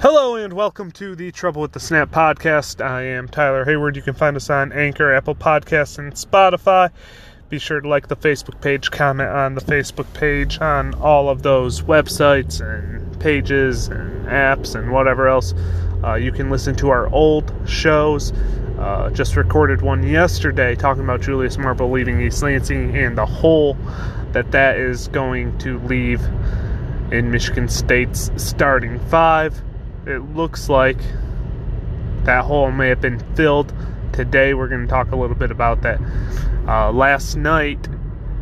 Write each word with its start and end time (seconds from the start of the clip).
Hello 0.00 0.34
and 0.34 0.54
welcome 0.54 0.90
to 0.92 1.14
the 1.14 1.30
Trouble 1.30 1.60
with 1.60 1.72
the 1.72 1.78
Snap 1.78 2.10
podcast. 2.10 2.82
I 2.82 3.02
am 3.02 3.28
Tyler 3.28 3.66
Hayward. 3.66 3.96
You 3.96 4.00
can 4.00 4.14
find 4.14 4.34
us 4.34 4.48
on 4.48 4.72
Anchor, 4.72 5.12
Apple 5.12 5.34
Podcasts, 5.34 5.98
and 5.98 6.14
Spotify. 6.14 6.88
Be 7.50 7.58
sure 7.58 7.82
to 7.82 7.86
like 7.86 8.08
the 8.08 8.16
Facebook 8.16 8.62
page, 8.62 8.90
comment 8.90 9.28
on 9.28 9.56
the 9.56 9.60
Facebook 9.60 10.10
page 10.14 10.58
on 10.58 10.94
all 10.94 11.28
of 11.28 11.42
those 11.42 11.82
websites 11.82 12.62
and 12.62 13.20
pages 13.20 13.88
and 13.88 14.26
apps 14.26 14.74
and 14.74 14.90
whatever 14.90 15.28
else. 15.28 15.52
Uh, 16.02 16.14
you 16.14 16.32
can 16.32 16.48
listen 16.48 16.74
to 16.76 16.88
our 16.88 17.06
old 17.08 17.52
shows. 17.68 18.32
Uh, 18.78 19.10
just 19.10 19.36
recorded 19.36 19.82
one 19.82 20.02
yesterday 20.02 20.74
talking 20.74 21.04
about 21.04 21.20
Julius 21.20 21.58
Marble 21.58 21.90
leaving 21.90 22.22
East 22.22 22.42
Lansing 22.42 22.96
and 22.96 23.18
the 23.18 23.26
hole 23.26 23.76
that 24.32 24.50
that 24.52 24.78
is 24.78 25.08
going 25.08 25.58
to 25.58 25.78
leave 25.80 26.24
in 27.12 27.30
Michigan 27.30 27.68
State's 27.68 28.30
starting 28.38 28.98
five 29.10 29.60
it 30.06 30.18
looks 30.34 30.68
like 30.68 30.98
that 32.24 32.44
hole 32.44 32.70
may 32.70 32.88
have 32.88 33.00
been 33.00 33.18
filled. 33.34 33.72
Today, 34.12 34.54
we're 34.54 34.68
going 34.68 34.82
to 34.82 34.86
talk 34.86 35.12
a 35.12 35.16
little 35.16 35.36
bit 35.36 35.50
about 35.50 35.82
that. 35.82 36.00
Uh, 36.66 36.92
last 36.92 37.36
night, 37.36 37.88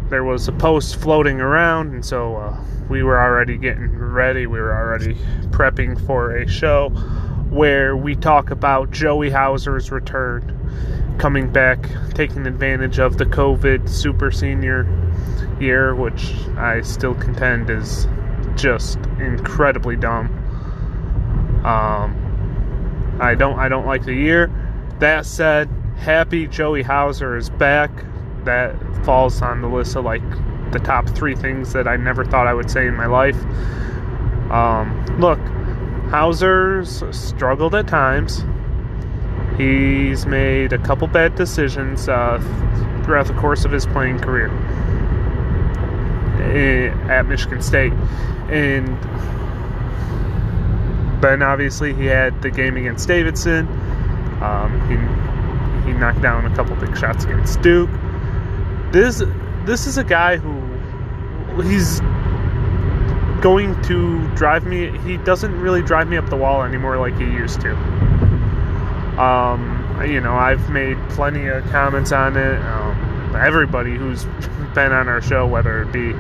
there 0.09 0.25
was 0.25 0.49
a 0.49 0.53
post 0.53 0.97
floating 0.97 1.41
around, 1.41 1.93
and 1.93 2.05
so 2.05 2.37
uh, 2.37 2.65
we 2.89 3.03
were 3.03 3.21
already 3.21 3.57
getting 3.57 3.97
ready. 3.99 4.47
We 4.47 4.59
were 4.59 4.75
already 4.75 5.15
prepping 5.51 6.05
for 6.07 6.37
a 6.37 6.49
show 6.49 6.89
where 7.51 7.97
we 7.97 8.15
talk 8.15 8.51
about 8.51 8.91
Joey 8.91 9.31
Hauser's 9.31 9.91
return, 9.91 11.17
coming 11.19 11.51
back, 11.51 11.89
taking 12.15 12.47
advantage 12.47 12.99
of 12.99 13.19
the 13.19 13.25
COVID 13.27 13.89
super 13.89 14.31
senior 14.31 14.87
year, 15.61 15.95
which 15.95 16.33
I 16.57 16.83
still 16.83 17.15
contend 17.15 17.71
is 17.71 18.07
just 18.55 18.99
incredibly 19.19 19.97
dumb. 19.97 20.38
Um, 21.69 23.19
I 23.21 23.35
don't 23.35 23.59
I 23.59 23.69
don't 23.69 23.85
like 23.85 24.07
the 24.07 24.15
year. 24.15 24.51
That 25.01 25.27
said, 25.27 25.69
happy 25.99 26.47
Joey 26.47 26.83
Hauser 26.83 27.37
is 27.37 27.51
back. 27.51 27.91
That 28.45 28.75
falls 29.05 29.43
on 29.43 29.61
the 29.61 29.69
list 29.69 29.95
of 29.95 30.07
like 30.07 30.23
the 30.73 30.79
top 30.79 31.07
three 31.11 31.35
things 31.35 31.75
that 31.75 31.87
I 31.87 31.97
never 31.97 32.25
thought 32.25 32.47
I 32.47 32.55
would 32.55 32.71
say 32.71 32.87
in 32.87 32.95
my 32.95 33.05
life. 33.05 33.37
Um, 34.51 35.05
look, 35.19 35.39
Hauser's 36.11 37.05
struggled 37.15 37.75
at 37.75 37.87
times. 37.87 38.45
He's 39.59 40.25
made 40.25 40.73
a 40.73 40.79
couple 40.79 41.07
bad 41.07 41.35
decisions 41.35 42.09
uh, 42.09 42.39
throughout 43.05 43.27
the 43.27 43.35
course 43.35 43.67
of 43.67 43.73
his 43.73 43.85
playing 43.85 44.21
career 44.21 44.49
eh, 46.41 47.13
at 47.13 47.27
Michigan 47.27 47.61
State, 47.61 47.93
and 48.49 48.89
then 51.21 51.43
obviously 51.43 51.95
he 51.95 52.07
had 52.07 52.41
the 52.43 52.51
game 52.51 52.77
against 52.77 53.09
Davidson. 53.09 53.67
Um, 54.43 54.81
he 54.89 54.97
he 55.87 55.99
knocked 55.99 56.23
down 56.23 56.51
a 56.51 56.55
couple 56.55 56.77
big 56.77 56.97
shots 56.97 57.25
against 57.25 57.61
Duke. 57.63 57.91
This 58.93 59.23
this 59.65 59.87
is 59.87 59.99
a 59.99 60.05
guy 60.05 60.37
who 60.37 61.63
he's 61.63 62.01
going 63.41 63.81
to 63.83 64.29
drive 64.35 64.65
me. 64.65 64.97
He 64.99 65.17
doesn't 65.19 65.59
really 65.61 65.83
drive 65.83 66.09
me 66.09 66.17
up 66.17 66.29
the 66.29 66.37
wall 66.37 66.63
anymore 66.63 66.99
like 66.99 67.17
he 67.19 67.25
used 67.25 67.61
to. 67.63 67.75
Um, 69.21 70.05
you 70.07 70.21
know, 70.21 70.35
I've 70.35 70.71
made 70.71 70.97
plenty 71.11 71.47
of 71.49 71.65
comments 71.71 72.13
on 72.13 72.37
it. 72.37 72.61
Um, 72.61 73.35
everybody 73.37 73.97
who's 73.97 74.25
been 74.75 74.93
on 74.93 75.09
our 75.09 75.21
show, 75.21 75.47
whether 75.47 75.83
it 75.83 75.93
be 75.93 76.13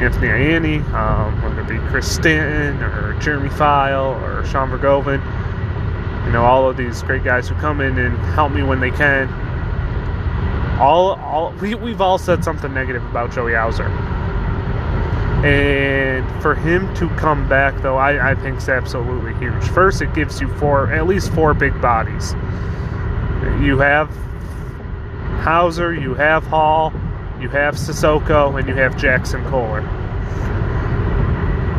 Anthony 0.00 0.28
Ianni, 0.28 0.92
um, 0.94 1.42
whether 1.42 1.60
it 1.60 1.68
be 1.68 1.78
Chris 1.90 2.10
Stanton 2.10 2.82
or 2.82 3.18
Jeremy 3.20 3.50
File 3.50 4.14
or 4.24 4.44
Sean 4.46 4.70
Vergoven. 4.70 5.20
You 6.26 6.32
know, 6.32 6.44
all 6.44 6.68
of 6.68 6.76
these 6.76 7.02
great 7.02 7.22
guys 7.22 7.48
who 7.48 7.54
come 7.56 7.80
in 7.80 7.98
and 7.98 8.16
help 8.34 8.52
me 8.52 8.62
when 8.62 8.80
they 8.80 8.90
can. 8.90 9.28
All, 10.80 11.12
all 11.20 11.52
we, 11.60 11.74
we've 11.74 12.00
all 12.00 12.16
said 12.16 12.42
something 12.42 12.72
negative 12.72 13.04
about 13.04 13.30
Joey 13.32 13.52
Hauser. 13.52 13.88
And 15.44 16.42
for 16.42 16.54
him 16.54 16.92
to 16.94 17.08
come 17.16 17.48
back, 17.48 17.80
though, 17.82 17.96
I, 17.96 18.30
I 18.30 18.34
think 18.34 18.58
is 18.58 18.68
absolutely 18.68 19.34
huge. 19.34 19.64
First, 19.68 20.00
it 20.02 20.14
gives 20.14 20.40
you 20.40 20.48
four, 20.54 20.92
at 20.92 21.06
least 21.06 21.32
four 21.32 21.52
big 21.54 21.78
bodies. 21.80 22.32
You 23.62 23.78
have 23.78 24.08
Hauser, 25.42 25.94
you 25.94 26.14
have 26.14 26.44
Hall, 26.44 26.92
you 27.40 27.48
have 27.48 27.74
Sissoko, 27.74 28.58
and 28.58 28.68
you 28.68 28.74
have 28.74 28.94
Jaxon 28.94 29.48
Kohler. 29.48 29.80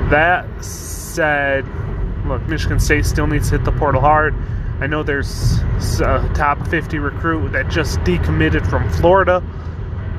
That 0.09 0.63
said, 0.63 1.65
look, 2.25 2.41
Michigan 2.47 2.79
State 2.79 3.05
still 3.05 3.27
needs 3.27 3.49
to 3.49 3.57
hit 3.57 3.65
the 3.65 3.71
portal 3.71 4.01
hard. 4.01 4.33
I 4.79 4.87
know 4.87 5.03
there's 5.03 5.59
a 6.01 6.29
top 6.33 6.67
50 6.67 6.97
recruit 6.99 7.51
that 7.51 7.69
just 7.69 7.99
decommitted 7.99 8.67
from 8.67 8.89
Florida 8.89 9.39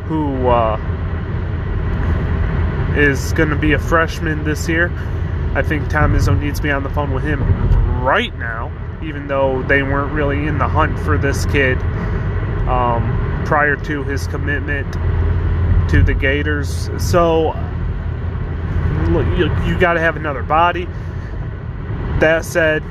who 0.07 0.47
uh, 0.49 0.77
is 2.97 3.33
going 3.33 3.49
to 3.49 3.57
be 3.57 3.73
a 3.73 3.79
freshman 3.79 4.45
this 4.45 4.69
year. 4.69 4.91
I 5.55 5.63
think 5.63 5.89
Tom 5.91 6.15
Izzo 6.15 6.39
needs 6.39 6.59
to 6.59 6.63
be 6.63 6.71
on 6.71 6.83
the 6.83 6.91
phone 6.91 7.13
with 7.13 7.25
him 7.25 7.43
right 8.03 8.37
now, 8.39 8.71
even 9.03 9.27
though 9.27 9.63
they 9.65 9.83
weren't 9.83 10.13
really 10.13 10.47
in 10.47 10.59
the 10.59 10.69
hunt 10.69 10.99
for 11.01 11.19
this 11.19 11.45
kid 11.47 11.79
um, 12.69 13.43
prior 13.45 13.77
to 13.77 14.05
his 14.05 14.27
commitment 14.29 14.97
to 15.93 16.03
the 16.03 16.15
Gators. 16.15 16.89
So 16.99 17.53
you, 19.37 19.55
you 19.67 19.79
got 19.79 19.93
to 19.93 20.01
have 20.01 20.17
another 20.17 20.43
body. 20.43 20.87
That 22.19 22.47
said, 22.47 22.83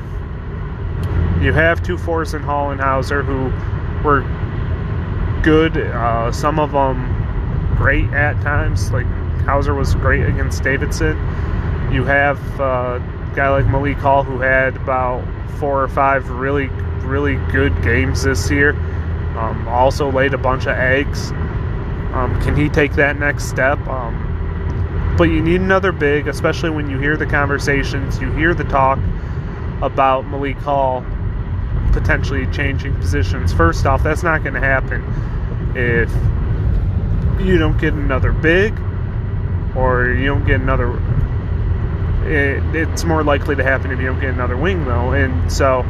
you 1.42 1.52
have 1.52 1.82
two 1.82 1.98
Forrest 1.98 2.36
and 2.36 2.46
Hauser 2.46 3.24
who 3.24 3.46
were 4.08 4.22
good. 5.42 5.78
Uh, 5.78 6.32
some 6.32 6.60
of 6.60 6.74
them 6.74 7.76
great 7.76 8.08
at 8.14 8.40
times. 8.44 8.92
Like 8.92 9.08
Hauser 9.46 9.74
was 9.74 9.96
great 9.96 10.24
against 10.24 10.62
Davidson. 10.62 11.18
You 11.92 12.04
have 12.04 12.40
uh, 12.62 13.00
a 13.02 13.36
guy 13.36 13.50
like 13.50 13.66
Malik 13.66 13.98
Hall 13.98 14.24
who 14.24 14.38
had 14.40 14.76
about 14.78 15.26
four 15.58 15.82
or 15.82 15.88
five 15.88 16.30
really, 16.30 16.68
really 17.00 17.38
good 17.52 17.82
games 17.82 18.22
this 18.22 18.52
year. 18.52 18.74
Um, 19.40 19.68
also 19.68 20.12
laid 20.12 20.36
a 20.36 20.38
bunch 20.38 20.68
of 20.68 20.78
eggs. 20.78 21.32
Um, 22.14 22.40
can 22.42 22.56
he 22.56 22.70
take 22.70 22.94
that 22.94 23.18
next 23.18 23.46
step? 23.50 23.80
Um, 23.88 25.16
but 25.18 25.26
you 25.26 25.42
need 25.42 25.62
another 25.62 25.92
big, 25.92 26.28
especially 26.28 26.70
when 26.70 26.90
you 26.90 26.98
hear 26.98 27.16
the 27.16 27.26
conversations, 27.26 28.20
you 28.20 28.32
hear 28.32 28.54
the 28.54 28.64
talk 28.66 29.00
about 29.82 30.28
Malik 30.28 30.58
Hall 30.58 31.06
potentially 31.92 32.48
changing 32.48 32.96
positions. 32.96 33.54
First 33.54 33.86
off, 33.86 34.04
that's 34.04 34.24
not 34.24 34.44
going 34.44 34.54
to 34.54 34.60
happen 34.60 35.04
if 35.76 36.10
you 37.46 37.58
don't 37.58 37.78
get 37.78 37.94
another 37.94 38.32
big 38.32 38.78
or 39.76 40.10
you 40.10 40.26
don't 40.26 40.46
get 40.46 40.62
another. 40.62 40.92
It, 42.26 42.64
it's 42.76 43.04
more 43.04 43.24
likely 43.24 43.56
to 43.56 43.64
happen 43.64 43.92
if 43.92 44.00
you 44.00 44.06
don't 44.06 44.20
get 44.20 44.32
another 44.32 44.58
wing, 44.58 44.86
though. 44.86 45.14
And 45.14 45.52
so, 45.52 45.86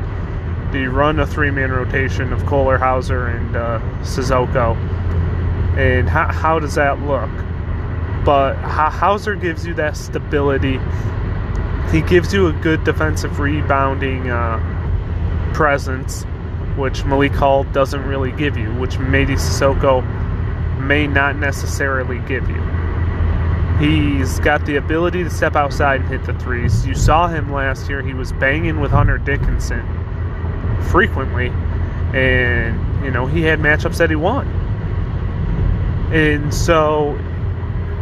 do 0.71 0.79
you 0.79 0.89
run 0.89 1.19
a 1.19 1.27
three 1.27 1.51
man 1.51 1.71
rotation 1.71 2.31
of 2.31 2.45
Kohler, 2.45 2.77
Hauser, 2.77 3.27
and 3.27 3.55
uh, 3.55 3.79
Sissoko? 4.01 4.77
And 5.77 6.09
how, 6.09 6.31
how 6.31 6.59
does 6.59 6.75
that 6.75 7.01
look? 7.01 7.29
But 8.25 8.55
Hauser 8.55 9.35
gives 9.35 9.65
you 9.65 9.73
that 9.75 9.97
stability. 9.97 10.79
He 11.91 12.01
gives 12.01 12.33
you 12.33 12.47
a 12.47 12.53
good 12.53 12.83
defensive 12.83 13.39
rebounding 13.39 14.29
uh, 14.29 15.51
presence, 15.53 16.23
which 16.77 17.03
Malik 17.05 17.33
Hall 17.33 17.63
doesn't 17.63 18.03
really 18.05 18.31
give 18.31 18.57
you, 18.57 18.73
which 18.75 18.95
Mady 18.95 19.37
Sissoko 19.37 20.01
may 20.79 21.07
not 21.07 21.35
necessarily 21.35 22.19
give 22.19 22.47
you. 22.49 22.61
He's 23.79 24.39
got 24.41 24.63
the 24.65 24.75
ability 24.75 25.23
to 25.23 25.29
step 25.29 25.55
outside 25.55 26.01
and 26.01 26.09
hit 26.09 26.23
the 26.25 26.33
threes. 26.35 26.85
You 26.85 26.93
saw 26.93 27.27
him 27.27 27.51
last 27.51 27.89
year. 27.89 28.03
He 28.03 28.13
was 28.13 28.31
banging 28.33 28.79
with 28.79 28.91
Hunter 28.91 29.17
Dickinson 29.17 29.83
frequently, 30.91 31.47
and 32.13 33.03
you 33.03 33.09
know 33.09 33.25
he 33.25 33.41
had 33.41 33.59
matchups 33.59 33.97
that 33.97 34.11
he 34.11 34.15
won. 34.15 34.60
And 36.11 36.53
so 36.53 37.17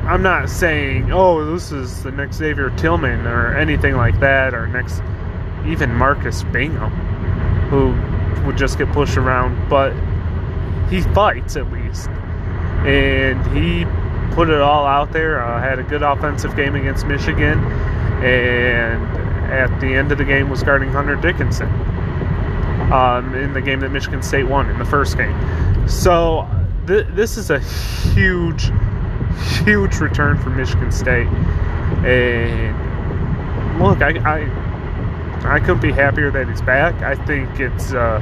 I'm 0.06 0.23
not 0.23 0.50
saying, 0.50 1.11
oh, 1.11 1.45
this 1.53 1.71
is 1.71 2.01
the 2.01 2.11
next 2.11 2.38
Xavier 2.38 2.71
Tillman 2.71 3.27
or 3.27 3.56
anything 3.56 3.95
like 3.95 4.19
that, 4.19 4.56
or 4.56 4.65
next 4.67 5.03
even 5.67 5.94
Marcus 5.94 6.44
Bingham, 6.45 6.89
who 7.69 7.94
would 8.47 8.57
just 8.57 8.79
get 8.79 8.91
pushed 8.91 9.17
around, 9.17 9.69
but 9.69 9.94
he 10.89 11.01
fights 11.01 11.56
at 11.56 11.71
least. 11.71 12.09
And 12.88 13.45
he 13.56 13.85
put 14.33 14.50
it 14.50 14.61
all 14.61 14.88
out 14.88 15.11
there, 15.11 15.44
uh, 15.44 15.61
had 15.61 15.77
a 15.77 15.83
good 15.83 16.01
offensive 16.01 16.56
game 16.56 16.73
against 16.73 17.06
Michigan, 17.06 17.59
and 18.23 19.03
at 19.51 19.79
the 19.79 19.88
end 19.88 20.11
of 20.11 20.17
the 20.17 20.25
game 20.25 20.50
was 20.50 20.63
guarding 20.63 20.89
Hunter 20.89 21.15
Dickinson 21.15 21.69
um, 22.91 23.35
in 23.35 23.53
the 23.53 23.61
game 23.61 23.81
that 23.81 23.89
Michigan 23.91 24.23
State 24.23 24.47
won 24.47 24.69
in 24.69 24.79
the 24.79 24.85
first 24.85 25.17
game. 25.17 25.88
So 25.88 26.47
th- 26.87 27.07
this 27.11 27.37
is 27.37 27.49
a 27.49 27.59
huge, 27.59 28.71
huge 29.65 29.99
return 29.99 30.37
for 30.37 30.49
Michigan 30.49 30.91
State. 30.91 31.27
And 32.05 32.75
look, 33.79 34.01
I, 34.01 34.11
I 34.25 34.69
I 35.45 35.59
couldn't 35.59 35.81
be 35.81 35.91
happier 35.91 36.31
that 36.31 36.49
he's 36.49 36.61
back. 36.61 37.01
I 37.01 37.15
think 37.25 37.59
it's, 37.59 37.93
uh, 37.93 38.19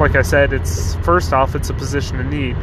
like 0.00 0.16
I 0.16 0.22
said, 0.22 0.52
it's 0.52 0.94
first 0.96 1.32
off, 1.32 1.54
it's 1.54 1.68
a 1.70 1.74
position 1.74 2.18
of 2.20 2.26
need. 2.26 2.56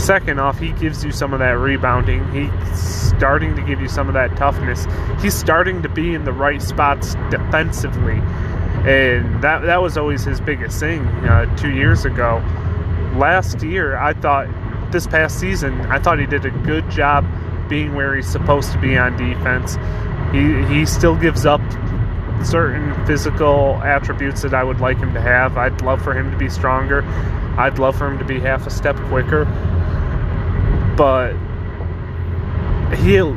Second 0.00 0.40
off, 0.40 0.58
he 0.58 0.72
gives 0.72 1.04
you 1.04 1.12
some 1.12 1.32
of 1.32 1.38
that 1.40 1.58
rebounding. 1.58 2.26
He's 2.32 2.78
starting 2.80 3.54
to 3.56 3.62
give 3.62 3.80
you 3.80 3.88
some 3.88 4.08
of 4.08 4.14
that 4.14 4.36
toughness. 4.36 4.86
He's 5.20 5.34
starting 5.34 5.82
to 5.82 5.88
be 5.88 6.14
in 6.14 6.24
the 6.24 6.32
right 6.32 6.62
spots 6.62 7.14
defensively, 7.30 8.20
and 8.88 9.42
that 9.42 9.62
that 9.62 9.82
was 9.82 9.96
always 9.96 10.24
his 10.24 10.40
biggest 10.40 10.80
thing 10.80 11.06
uh, 11.26 11.54
two 11.56 11.70
years 11.70 12.04
ago. 12.04 12.42
Last 13.16 13.62
year, 13.62 13.96
I 13.96 14.12
thought 14.12 14.48
this 14.92 15.06
past 15.06 15.40
season, 15.40 15.80
I 15.86 15.98
thought 15.98 16.18
he 16.18 16.26
did 16.26 16.44
a 16.44 16.50
good 16.50 16.88
job 16.90 17.24
being 17.68 17.94
where 17.94 18.14
he's 18.14 18.26
supposed 18.26 18.72
to 18.72 18.78
be 18.78 18.96
on 18.96 19.16
defense. 19.16 19.76
He 20.32 20.64
he 20.74 20.86
still 20.86 21.16
gives 21.16 21.46
up 21.46 21.60
certain 22.44 22.94
physical 23.06 23.76
attributes 23.82 24.42
that 24.42 24.54
I 24.54 24.62
would 24.62 24.80
like 24.80 24.98
him 24.98 25.14
to 25.14 25.20
have. 25.20 25.56
I'd 25.56 25.80
love 25.82 26.02
for 26.02 26.12
him 26.12 26.30
to 26.30 26.36
be 26.36 26.48
stronger. 26.48 27.02
I'd 27.58 27.78
love 27.78 27.96
for 27.96 28.06
him 28.06 28.18
to 28.18 28.24
be 28.24 28.38
half 28.38 28.66
a 28.66 28.70
step 28.70 28.96
quicker. 29.08 29.44
But 30.96 31.32
he'll 32.96 33.34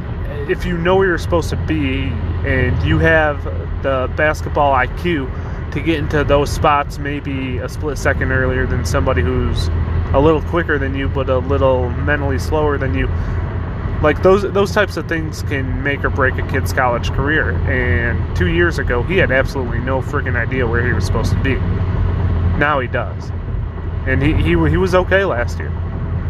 if 0.50 0.66
you 0.66 0.78
know 0.78 0.96
where 0.96 1.08
you're 1.08 1.18
supposed 1.18 1.50
to 1.52 1.56
be 1.56 2.12
and 2.46 2.82
you 2.84 2.98
have 2.98 3.44
the 3.84 4.12
basketball 4.16 4.74
IQ 4.74 5.30
to 5.72 5.82
get 5.82 6.00
into 6.00 6.24
those 6.24 6.52
spots 6.52 6.98
maybe 6.98 7.58
a 7.58 7.70
split 7.70 7.98
second 7.98 8.32
earlier 8.32 8.66
than 8.66 8.86
somebody 8.86 9.22
who's 9.22 9.68
a 10.14 10.20
little 10.20 10.42
quicker 10.44 10.78
than 10.80 10.96
you 10.96 11.08
but 11.08 11.30
a 11.30 11.38
little 11.40 11.90
mentally 11.90 12.40
slower 12.40 12.78
than 12.78 12.94
you. 12.94 13.08
Like 14.02 14.24
those 14.24 14.44
those 14.54 14.72
types 14.72 14.98
of 14.98 15.08
things 15.08 15.44
can 15.44 15.84
make 15.84 16.04
or 16.04 16.10
break 16.10 16.38
a 16.38 16.48
kid's 16.48 16.74
college 16.74 17.12
career. 17.12 17.52
And 17.70 18.36
2 18.36 18.48
years 18.48 18.80
ago 18.80 19.04
he 19.04 19.18
had 19.18 19.32
absolutely 19.32 19.80
no 19.80 20.02
freaking 20.02 20.36
idea 20.36 20.66
where 20.66 20.86
he 20.86 20.94
was 20.94 21.06
supposed 21.06 21.32
to 21.32 21.42
be. 21.42 21.56
Now 22.58 22.80
he 22.80 22.88
does. 22.88 23.30
And 24.08 24.24
he 24.24 24.34
he, 24.34 24.70
he 24.70 24.78
was 24.78 24.96
okay 24.96 25.26
last 25.26 25.60
year. 25.60 25.72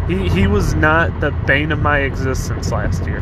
He, 0.08 0.28
he 0.28 0.48
was 0.48 0.74
not 0.74 1.20
the 1.20 1.32
bane 1.46 1.72
of 1.72 1.80
my 1.80 2.00
existence 2.00 2.72
last 2.72 3.06
year. 3.06 3.20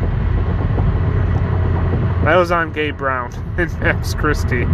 I 2.26 2.36
was 2.36 2.50
on 2.50 2.72
Gabe 2.72 2.96
Brown 2.96 3.32
and 3.58 3.80
Max 3.80 4.14
Christie 4.14 4.66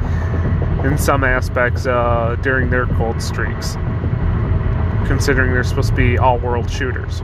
in 0.85 0.99
some 0.99 1.25
aspects 1.25 1.87
uh, 1.87 2.37
during 2.43 2.71
their 2.71 2.87
cold 2.87 3.21
streaks, 3.21 3.75
considering 5.07 5.53
they're 5.53 5.65
supposed 5.65 5.91
to 5.91 5.95
be 5.95 6.19
all 6.19 6.39
world 6.39 6.71
shooters. 6.71 7.21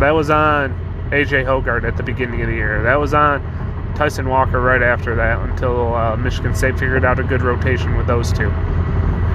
That 0.00 0.10
was 0.10 0.30
on 0.30 0.72
AJ 1.10 1.44
Hoggard 1.44 1.84
at 1.84 1.96
the 1.96 2.02
beginning 2.02 2.40
of 2.42 2.48
the 2.48 2.54
year. 2.54 2.82
That 2.82 2.98
was 2.98 3.14
on 3.14 3.40
Tyson 3.94 4.28
Walker 4.28 4.60
right 4.60 4.82
after 4.82 5.14
that 5.14 5.38
until 5.48 5.94
uh, 5.94 6.16
Michigan 6.16 6.54
State 6.54 6.78
figured 6.78 7.04
out 7.04 7.18
a 7.18 7.22
good 7.22 7.42
rotation 7.42 7.96
with 7.96 8.06
those 8.06 8.32
two. 8.32 8.50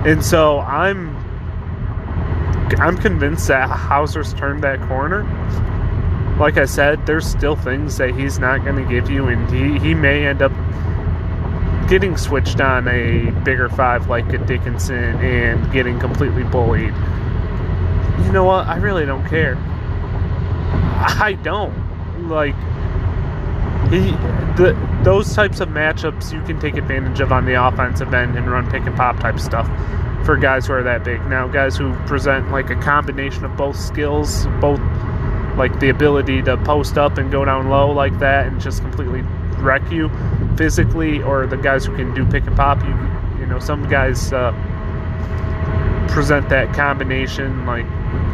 And 0.05 0.23
so 0.23 0.59
I'm 0.59 1.15
I'm 2.79 2.97
convinced 2.97 3.47
that 3.47 3.69
Hauser's 3.69 4.33
turned 4.33 4.63
that 4.63 4.81
corner. 4.87 5.23
Like 6.39 6.57
I 6.57 6.65
said, 6.65 7.05
there's 7.05 7.25
still 7.25 7.55
things 7.55 7.97
that 7.97 8.13
he's 8.13 8.39
not 8.39 8.63
going 8.65 8.75
to 8.75 8.89
give 8.89 9.09
you, 9.09 9.27
and 9.27 9.49
he, 9.49 9.79
he 9.87 9.93
may 9.93 10.25
end 10.25 10.41
up 10.41 10.51
getting 11.87 12.17
switched 12.17 12.59
on 12.59 12.87
a 12.87 13.29
bigger 13.43 13.69
five 13.69 14.07
like 14.09 14.31
a 14.33 14.37
Dickinson 14.39 15.15
and 15.17 15.71
getting 15.71 15.99
completely 15.99 16.43
bullied. 16.43 16.93
You 18.25 18.31
know 18.31 18.43
what? 18.43 18.67
I 18.67 18.77
really 18.77 19.05
don't 19.05 19.25
care. 19.27 19.55
I 20.97 21.37
don't. 21.43 21.73
Like, 22.27 22.55
he, 23.91 24.11
the, 24.57 24.75
those 25.03 25.33
types 25.35 25.59
of 25.59 25.69
matchups 25.69 26.33
you 26.33 26.41
can 26.41 26.59
take 26.59 26.75
advantage 26.75 27.19
of 27.19 27.31
on 27.31 27.45
the 27.45 27.53
offensive 27.53 28.13
end 28.13 28.35
and 28.35 28.49
run 28.49 28.69
pick 28.71 28.83
and 28.85 28.95
pop 28.95 29.19
type 29.19 29.39
stuff 29.39 29.67
for 30.25 30.37
guys 30.37 30.65
who 30.65 30.73
are 30.73 30.83
that 30.83 31.03
big. 31.03 31.23
Now, 31.27 31.47
guys 31.47 31.77
who 31.77 31.93
present 32.07 32.49
like 32.49 32.71
a 32.71 32.75
combination 32.77 33.45
of 33.45 33.55
both 33.55 33.77
skills, 33.77 34.47
both 34.59 34.79
like 35.55 35.79
the 35.79 35.89
ability 35.89 36.41
to 36.43 36.57
post 36.57 36.97
up 36.97 37.19
and 37.19 37.31
go 37.31 37.45
down 37.45 37.69
low 37.69 37.91
like 37.91 38.17
that 38.19 38.47
and 38.47 38.59
just 38.59 38.81
completely 38.81 39.21
wreck 39.59 39.89
you 39.91 40.09
physically, 40.57 41.21
or 41.21 41.47
the 41.47 41.57
guys 41.57 41.85
who 41.85 41.95
can 41.95 42.13
do 42.13 42.25
pick 42.25 42.45
and 42.45 42.55
pop. 42.55 42.83
You, 42.83 43.39
you 43.39 43.45
know, 43.45 43.59
some 43.59 43.87
guys 43.87 44.33
uh, 44.33 44.51
present 46.09 46.49
that 46.49 46.73
combination. 46.73 47.65
Like, 47.65 47.85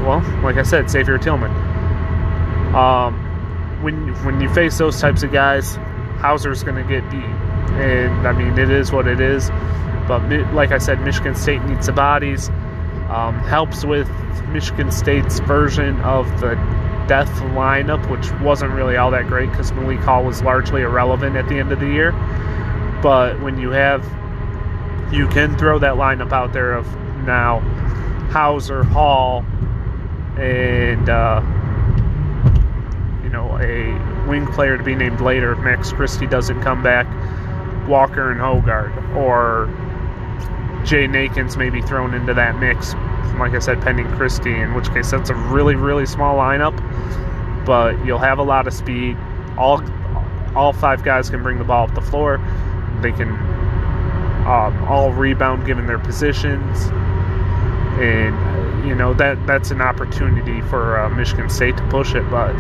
well, 0.06 0.22
like 0.44 0.58
I 0.58 0.64
said, 0.64 0.90
Xavier 0.90 1.18
Tillman. 1.18 1.52
Um, 2.76 3.82
when 3.84 4.14
when 4.26 4.40
you 4.40 4.54
face 4.54 4.78
those 4.78 5.00
types 5.00 5.24
of 5.24 5.32
guys, 5.32 5.76
Hauser's 6.20 6.64
going 6.64 6.76
to 6.76 6.88
get 6.88 7.10
beat, 7.10 7.24
and 7.24 8.28
I 8.28 8.32
mean 8.32 8.58
it 8.58 8.70
is 8.70 8.92
what 8.92 9.08
it 9.08 9.20
is. 9.20 9.50
But 10.08 10.22
like 10.54 10.72
I 10.72 10.78
said, 10.78 11.02
Michigan 11.02 11.36
State 11.36 11.64
needs 11.64 11.88
the 11.88 11.94
bodies. 11.94 12.50
Um, 13.10 13.40
helps 13.40 13.84
with 13.84 14.10
Michigan 14.50 14.92
State's 14.92 15.40
version 15.40 16.00
of 16.02 16.26
the 16.40 16.56
death 17.12 17.42
lineup, 17.42 18.10
which 18.10 18.32
wasn't 18.40 18.72
really 18.72 18.96
all 18.96 19.12
that 19.12 19.28
great 19.28 19.52
because 19.52 19.74
Malik 19.74 20.00
Hall 20.00 20.24
was 20.24 20.42
largely 20.44 20.84
irrelevant 20.84 21.36
at 21.36 21.46
the 21.50 21.60
end 21.60 21.74
of 21.74 21.82
the 21.82 21.88
year. 21.88 22.14
But 23.04 23.38
when 23.42 23.60
you 23.60 23.72
have, 23.72 24.02
you 25.14 25.28
can 25.28 25.58
throw 25.58 25.78
that 25.80 25.96
lineup 25.96 26.32
out 26.32 26.54
there 26.54 26.74
of 26.74 26.88
now 27.26 27.60
Hauser, 28.32 28.86
Hall, 28.86 29.44
and 30.38 31.10
uh, 31.10 31.42
you 33.24 33.30
know 33.30 33.60
a 33.60 33.92
wing 34.30 34.48
player 34.48 34.78
to 34.78 34.84
be 34.86 34.96
named 34.96 35.20
later 35.20 35.52
if 35.52 35.60
Max 35.60 35.92
Christie 35.92 36.28
doesn't 36.28 36.62
come 36.62 36.82
back, 36.82 37.08
Walker 37.90 38.32
and 38.32 38.40
Hoggard, 38.40 39.18
or 39.18 39.68
Jay 40.86 41.10
Akins 41.14 41.58
may 41.58 41.70
be 41.70 41.82
thrown 41.82 42.14
into 42.14 42.34
that 42.34 42.58
mix. 42.58 42.96
Like 43.42 43.54
I 43.54 43.60
said, 43.60 43.82
pending 43.82 44.08
Christie, 44.12 44.54
in 44.54 44.76
which 44.76 44.88
case 44.94 45.10
that's 45.10 45.32
a 45.32 45.36
really, 45.36 45.76
really 45.76 46.06
small 46.06 46.38
lineup. 46.38 46.76
But 47.66 48.06
you'll 48.06 48.20
have 48.20 48.38
a 48.38 48.44
lot 48.44 48.68
of 48.68 48.74
speed. 48.74 49.18
All 49.58 49.84
all 50.56 50.74
five 50.74 51.04
guys 51.04 51.30
can 51.30 51.42
bring 51.42 51.58
the 51.58 51.64
ball 51.64 51.88
up 51.88 51.96
the 51.96 52.02
floor. 52.02 52.38
They 53.02 53.12
can 53.12 53.30
um, 54.46 54.84
all 54.84 55.12
rebound 55.12 55.66
given 55.66 55.88
their 55.88 56.00
positions, 56.00 56.88
and 58.00 58.88
you 58.88 58.94
know 58.96 59.14
that 59.16 59.46
that's 59.48 59.72
an 59.72 59.82
opportunity 59.82 60.62
for 60.62 61.00
uh, 61.00 61.10
Michigan 61.10 61.50
State 61.50 61.78
to 61.78 61.88
push 61.90 62.14
it. 62.14 62.30
But 62.30 62.54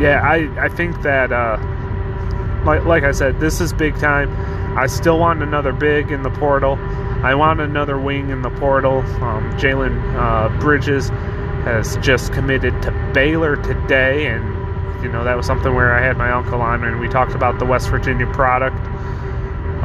yeah, 0.00 0.22
I 0.24 0.64
I 0.64 0.68
think 0.68 1.02
that 1.02 1.32
uh, 1.32 1.58
like 2.64 2.84
like 2.84 3.04
I 3.04 3.12
said, 3.12 3.40
this 3.40 3.60
is 3.60 3.72
big 3.72 3.98
time. 3.98 4.30
I 4.78 4.86
still 4.86 5.18
want 5.18 5.42
another 5.42 5.72
big 5.72 6.10
in 6.12 6.22
the 6.22 6.30
portal. 6.30 6.76
I 7.22 7.34
want 7.34 7.60
another 7.60 7.98
wing 7.98 8.30
in 8.30 8.42
the 8.42 8.50
portal. 8.50 8.98
Um, 8.98 9.50
Jalen 9.58 10.14
uh, 10.14 10.56
Bridges 10.60 11.08
has 11.64 11.96
just 11.96 12.32
committed 12.32 12.80
to 12.82 12.92
Baylor 13.12 13.56
today, 13.56 14.26
and 14.26 14.44
you 15.02 15.08
know 15.10 15.24
that 15.24 15.36
was 15.36 15.44
something 15.44 15.74
where 15.74 15.92
I 15.92 16.00
had 16.00 16.16
my 16.16 16.30
uncle 16.30 16.60
on, 16.60 16.84
and 16.84 17.00
we 17.00 17.08
talked 17.08 17.32
about 17.32 17.58
the 17.58 17.64
West 17.64 17.88
Virginia 17.88 18.26
product 18.32 18.76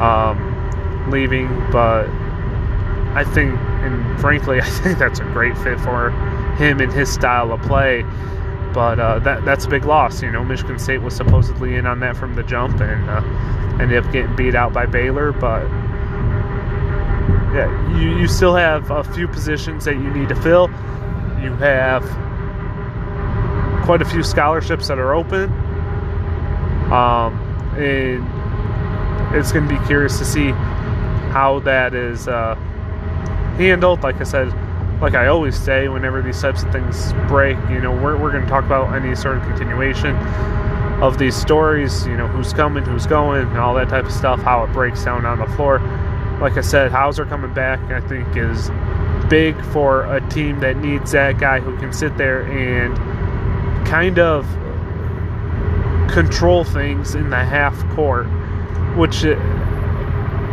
um, 0.00 1.10
leaving. 1.10 1.48
But 1.72 2.08
I 3.16 3.24
think, 3.24 3.58
and 3.58 4.20
frankly, 4.20 4.60
I 4.62 4.64
think 4.66 4.98
that's 4.98 5.18
a 5.18 5.24
great 5.24 5.58
fit 5.58 5.80
for 5.80 6.10
him 6.56 6.80
and 6.80 6.92
his 6.92 7.12
style 7.12 7.52
of 7.52 7.60
play. 7.62 8.02
But 8.72 9.00
uh, 9.00 9.18
that 9.20 9.44
that's 9.44 9.64
a 9.64 9.68
big 9.68 9.84
loss. 9.84 10.22
You 10.22 10.30
know, 10.30 10.44
Michigan 10.44 10.78
State 10.78 11.02
was 11.02 11.16
supposedly 11.16 11.74
in 11.74 11.86
on 11.86 11.98
that 12.00 12.16
from 12.16 12.36
the 12.36 12.44
jump 12.44 12.80
and 12.80 13.10
uh, 13.10 13.82
ended 13.82 14.04
up 14.04 14.12
getting 14.12 14.34
beat 14.36 14.54
out 14.54 14.72
by 14.72 14.86
Baylor. 14.86 15.32
But 15.32 15.68
yeah, 17.54 17.98
you, 17.98 18.18
you 18.18 18.26
still 18.26 18.54
have 18.54 18.90
a 18.90 19.04
few 19.04 19.28
positions 19.28 19.84
that 19.84 19.94
you 19.94 20.10
need 20.10 20.28
to 20.28 20.34
fill. 20.34 20.68
You 21.40 21.52
have 21.60 22.02
quite 23.84 24.02
a 24.02 24.04
few 24.04 24.22
scholarships 24.22 24.88
that 24.88 24.98
are 24.98 25.14
open. 25.14 25.52
Um, 26.92 27.38
and 27.78 29.36
it's 29.36 29.52
going 29.52 29.68
to 29.68 29.78
be 29.78 29.86
curious 29.86 30.18
to 30.18 30.24
see 30.24 30.50
how 31.30 31.60
that 31.60 31.94
is 31.94 32.26
uh, 32.26 32.54
handled. 33.56 34.02
Like 34.02 34.20
I 34.20 34.24
said, 34.24 34.48
like 35.00 35.14
I 35.14 35.28
always 35.28 35.56
say, 35.56 35.88
whenever 35.88 36.22
these 36.22 36.40
types 36.40 36.62
of 36.62 36.72
things 36.72 37.12
break, 37.28 37.56
you 37.68 37.80
know, 37.80 37.92
we're, 37.92 38.16
we're 38.16 38.32
going 38.32 38.44
to 38.44 38.50
talk 38.50 38.64
about 38.64 38.94
any 38.94 39.14
sort 39.14 39.36
of 39.36 39.42
continuation 39.44 40.16
of 41.02 41.18
these 41.18 41.36
stories, 41.36 42.06
you 42.06 42.16
know, 42.16 42.26
who's 42.26 42.52
coming, 42.52 42.84
who's 42.84 43.06
going, 43.06 43.42
and 43.42 43.58
all 43.58 43.74
that 43.74 43.88
type 43.88 44.06
of 44.06 44.12
stuff, 44.12 44.40
how 44.40 44.64
it 44.64 44.72
breaks 44.72 45.04
down 45.04 45.26
on 45.26 45.38
the 45.38 45.46
floor. 45.56 45.78
Like 46.40 46.56
I 46.56 46.60
said, 46.60 46.90
Hauser 46.90 47.24
coming 47.24 47.54
back, 47.54 47.80
I 47.90 48.06
think, 48.06 48.36
is 48.36 48.70
big 49.28 49.60
for 49.66 50.04
a 50.14 50.20
team 50.28 50.60
that 50.60 50.76
needs 50.76 51.12
that 51.12 51.38
guy 51.38 51.60
who 51.60 51.76
can 51.78 51.92
sit 51.92 52.16
there 52.16 52.42
and 52.42 52.96
kind 53.86 54.18
of 54.18 54.46
control 56.12 56.64
things 56.64 57.14
in 57.14 57.30
the 57.30 57.44
half 57.44 57.76
court, 57.90 58.26
which 58.96 59.24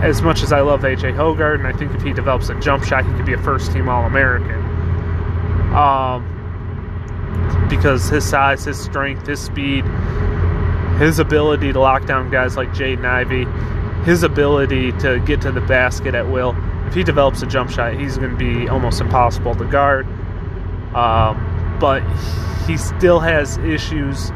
as 0.01 0.21
much 0.21 0.41
as 0.41 0.51
I 0.51 0.61
love 0.61 0.81
AJ 0.81 1.15
Hoggard, 1.15 1.59
and 1.59 1.67
I 1.67 1.73
think 1.73 1.93
if 1.93 2.01
he 2.01 2.11
develops 2.13 2.49
a 2.49 2.59
jump 2.59 2.83
shot, 2.83 3.05
he 3.05 3.13
could 3.13 3.25
be 3.25 3.33
a 3.33 3.37
first 3.37 3.71
team 3.71 3.87
All 3.87 4.05
American. 4.05 4.59
Um, 5.75 6.27
because 7.69 8.09
his 8.09 8.27
size, 8.27 8.65
his 8.65 8.79
strength, 8.79 9.27
his 9.27 9.39
speed, 9.39 9.85
his 10.97 11.19
ability 11.19 11.71
to 11.73 11.79
lock 11.79 12.05
down 12.05 12.29
guys 12.29 12.57
like 12.57 12.69
Jaden 12.69 13.05
Ivey, 13.05 13.45
his 14.03 14.23
ability 14.23 14.91
to 14.93 15.19
get 15.19 15.41
to 15.41 15.51
the 15.51 15.61
basket 15.61 16.15
at 16.15 16.29
will. 16.29 16.55
If 16.87 16.93
he 16.93 17.03
develops 17.03 17.41
a 17.41 17.47
jump 17.47 17.69
shot, 17.69 17.93
he's 17.93 18.17
going 18.17 18.31
to 18.31 18.37
be 18.37 18.67
almost 18.67 18.99
impossible 18.99 19.55
to 19.55 19.65
guard. 19.65 20.05
Um, 20.95 21.77
but 21.79 22.01
he 22.67 22.77
still 22.77 23.19
has 23.19 23.57
issues 23.59 24.29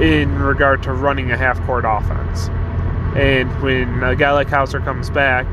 in 0.00 0.38
regard 0.38 0.82
to 0.84 0.92
running 0.92 1.30
a 1.30 1.36
half 1.36 1.60
court 1.66 1.84
offense. 1.86 2.48
And 3.16 3.62
when 3.62 4.02
a 4.02 4.16
guy 4.16 4.32
like 4.32 4.48
Hauser 4.48 4.80
comes 4.80 5.10
back, 5.10 5.46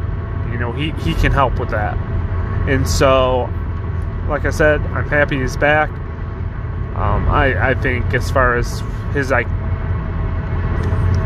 you 0.51 0.57
know, 0.57 0.71
he, 0.71 0.91
he 1.03 1.13
can 1.15 1.31
help 1.31 1.59
with 1.59 1.69
that. 1.69 1.95
And 2.67 2.87
so, 2.87 3.49
like 4.27 4.45
I 4.45 4.49
said, 4.49 4.81
I'm 4.81 5.07
happy 5.07 5.39
he's 5.39 5.57
back. 5.57 5.89
Um, 6.95 7.27
I, 7.29 7.71
I 7.71 7.73
think 7.75 8.13
as 8.13 8.29
far 8.31 8.57
as 8.57 8.81
his 9.13 9.31
like 9.31 9.47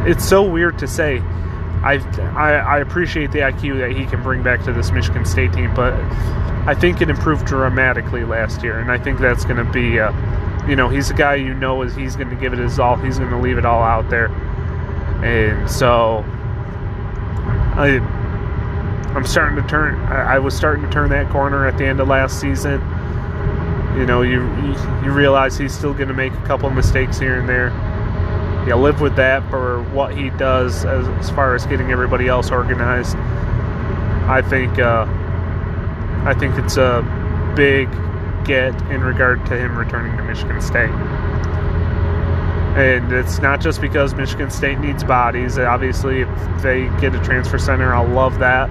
it's 0.05 0.27
so 0.27 0.43
weird 0.43 0.79
to 0.79 0.87
say 0.87 1.21
I, 1.85 1.99
I, 2.35 2.53
I 2.53 2.79
appreciate 2.79 3.31
the 3.31 3.39
IQ 3.39 3.77
that 3.79 3.91
he 3.91 4.07
can 4.07 4.23
bring 4.23 4.41
back 4.41 4.63
to 4.63 4.73
this 4.73 4.91
Michigan 4.91 5.23
State 5.23 5.53
team, 5.53 5.71
but 5.75 5.93
I 6.67 6.73
think 6.73 6.99
it 6.99 7.11
improved 7.11 7.45
dramatically 7.45 8.23
last 8.23 8.63
year, 8.63 8.79
and 8.79 8.91
I 8.91 8.97
think 8.97 9.19
that's 9.19 9.45
going 9.45 9.63
to 9.63 9.71
be, 9.71 9.99
uh, 9.99 10.11
you 10.67 10.75
know, 10.75 10.89
he's 10.89 11.11
a 11.11 11.13
guy 11.13 11.35
you 11.35 11.53
know 11.53 11.83
is 11.83 11.95
he's 11.95 12.15
going 12.15 12.31
to 12.31 12.35
give 12.35 12.53
it 12.53 12.59
his 12.59 12.79
all. 12.79 12.95
He's 12.95 13.19
going 13.19 13.29
to 13.29 13.37
leave 13.37 13.59
it 13.59 13.65
all 13.65 13.83
out 13.83 14.09
there, 14.09 14.29
and 15.23 15.69
so 15.69 16.23
I 17.77 17.99
I'm 19.15 19.25
starting 19.25 19.61
to 19.61 19.69
turn. 19.69 19.99
I, 20.05 20.35
I 20.35 20.39
was 20.39 20.57
starting 20.57 20.83
to 20.85 20.89
turn 20.89 21.11
that 21.11 21.29
corner 21.29 21.67
at 21.67 21.77
the 21.77 21.85
end 21.85 21.99
of 21.99 22.07
last 22.07 22.39
season. 22.39 22.81
You 23.95 24.07
know, 24.07 24.23
you 24.23 24.41
you 25.03 25.11
realize 25.11 25.55
he's 25.55 25.77
still 25.77 25.93
going 25.93 26.07
to 26.07 26.15
make 26.15 26.33
a 26.33 26.45
couple 26.47 26.67
mistakes 26.71 27.19
here 27.19 27.39
and 27.39 27.47
there 27.47 27.69
you 28.65 28.75
live 28.75 28.99
with 29.01 29.15
that 29.15 29.47
for 29.49 29.83
what 29.91 30.15
he 30.17 30.31
does 30.31 30.85
as, 30.85 31.07
as 31.07 31.29
far 31.29 31.53
as 31.55 31.65
getting 31.67 31.91
everybody 31.91 32.27
else 32.27 32.49
organized. 32.51 33.15
I 34.27 34.41
think 34.41 34.79
uh, 34.79 35.05
I 36.25 36.33
think 36.33 36.55
it's 36.57 36.77
a 36.77 37.03
big 37.55 37.87
get 38.43 38.73
in 38.89 39.01
regard 39.01 39.45
to 39.45 39.57
him 39.57 39.77
returning 39.77 40.17
to 40.17 40.23
Michigan 40.23 40.61
State. 40.61 40.89
And 42.75 43.11
it's 43.11 43.39
not 43.39 43.61
just 43.61 43.79
because 43.79 44.15
Michigan 44.15 44.49
State 44.49 44.79
needs 44.79 45.03
bodies. 45.03 45.57
Obviously, 45.57 46.21
if 46.21 46.61
they 46.61 46.87
get 46.99 47.15
a 47.15 47.23
transfer 47.23 47.57
center, 47.57 47.93
I'll 47.93 48.07
love 48.07 48.39
that. 48.39 48.67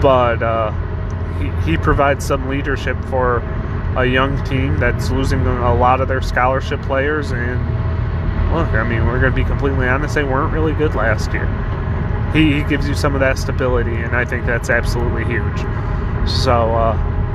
But 0.00 0.42
uh, 0.42 0.70
he, 1.38 1.72
he 1.72 1.76
provides 1.76 2.24
some 2.24 2.48
leadership 2.48 2.96
for 3.06 3.38
a 3.96 4.06
young 4.06 4.42
team 4.44 4.78
that's 4.78 5.10
losing 5.10 5.40
a 5.44 5.74
lot 5.74 6.00
of 6.00 6.08
their 6.08 6.22
scholarship 6.22 6.80
players 6.82 7.32
and 7.32 7.89
look, 8.52 8.68
I 8.68 8.84
mean, 8.88 9.06
we're 9.06 9.20
going 9.20 9.32
to 9.32 9.36
be 9.36 9.44
completely 9.44 9.88
honest, 9.88 10.14
they 10.14 10.24
weren't 10.24 10.52
really 10.52 10.72
good 10.72 10.94
last 10.94 11.32
year. 11.32 11.46
He, 12.32 12.60
he 12.60 12.62
gives 12.64 12.88
you 12.88 12.94
some 12.94 13.14
of 13.14 13.20
that 13.20 13.38
stability, 13.38 13.94
and 13.94 14.14
I 14.14 14.24
think 14.24 14.46
that's 14.46 14.70
absolutely 14.70 15.24
huge. 15.24 15.58
So, 16.28 16.74
uh, 16.74 16.92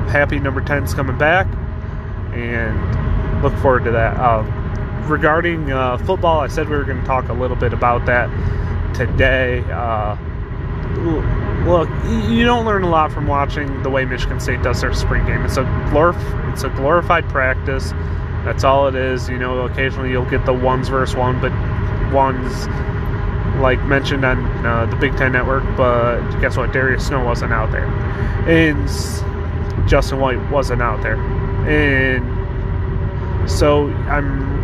happy 0.08 0.38
number 0.38 0.60
10's 0.60 0.94
coming 0.94 1.18
back, 1.18 1.46
and 2.32 3.42
look 3.42 3.54
forward 3.56 3.84
to 3.84 3.90
that. 3.92 4.16
Uh, 4.18 4.42
regarding 5.06 5.72
uh, 5.72 5.98
football, 5.98 6.40
I 6.40 6.48
said 6.48 6.68
we 6.68 6.76
were 6.76 6.84
going 6.84 7.00
to 7.00 7.06
talk 7.06 7.28
a 7.28 7.34
little 7.34 7.56
bit 7.56 7.72
about 7.72 8.06
that 8.06 8.28
today. 8.94 9.64
Uh, 9.70 10.16
look, 11.66 11.88
you 12.30 12.44
don't 12.44 12.64
learn 12.64 12.82
a 12.82 12.88
lot 12.88 13.12
from 13.12 13.26
watching 13.26 13.82
the 13.82 13.90
way 13.90 14.04
Michigan 14.04 14.40
State 14.40 14.62
does 14.62 14.80
their 14.80 14.94
spring 14.94 15.26
game. 15.26 15.44
It's 15.44 15.56
a 15.56 15.64
glorif- 15.90 16.52
it's 16.52 16.64
a 16.64 16.70
glorified 16.70 17.28
practice. 17.28 17.92
That's 18.46 18.62
all 18.62 18.86
it 18.86 18.94
is. 18.94 19.28
You 19.28 19.38
know, 19.38 19.62
occasionally 19.62 20.12
you'll 20.12 20.30
get 20.30 20.46
the 20.46 20.52
ones 20.52 20.88
versus 20.88 21.16
one, 21.16 21.40
but 21.40 21.50
ones 22.14 22.68
like 23.60 23.82
mentioned 23.82 24.24
on 24.24 24.38
uh, 24.64 24.86
the 24.86 24.94
Big 24.94 25.16
Ten 25.16 25.32
Network. 25.32 25.64
But 25.76 26.20
guess 26.40 26.56
what? 26.56 26.72
Darius 26.72 27.08
Snow 27.08 27.24
wasn't 27.24 27.52
out 27.52 27.72
there, 27.72 27.86
and 28.48 28.88
Justin 29.88 30.20
White 30.20 30.38
wasn't 30.48 30.80
out 30.80 31.02
there, 31.02 31.16
and 31.68 33.50
so 33.50 33.88
I'm. 34.08 34.54